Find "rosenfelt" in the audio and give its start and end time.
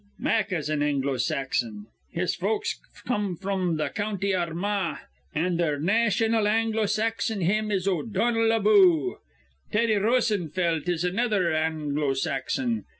9.97-10.89